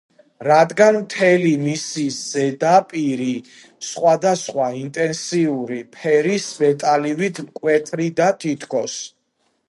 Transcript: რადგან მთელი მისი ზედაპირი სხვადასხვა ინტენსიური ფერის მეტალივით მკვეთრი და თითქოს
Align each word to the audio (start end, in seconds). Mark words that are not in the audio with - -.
რადგან 0.45 0.95
მთელი 0.99 1.49
მისი 1.63 2.05
ზედაპირი 2.13 3.27
სხვადასხვა 3.89 4.69
ინტენსიური 4.79 5.77
ფერის 5.97 6.47
მეტალივით 6.63 7.43
მკვეთრი 7.49 8.09
და 8.21 8.31
თითქოს 8.45 8.97